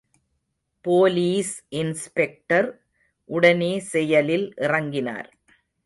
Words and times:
Police 0.85 1.51
inspector 1.69 2.69
உடனே 3.29 3.79
செயலில் 3.79 4.53
இறங்கினார். 4.57 5.29